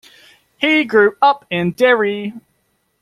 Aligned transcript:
He 0.57 0.83
grew 0.85 1.15
up 1.21 1.45
in 1.51 1.73
Derry. 1.73 2.33